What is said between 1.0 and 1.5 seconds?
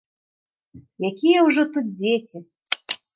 Якія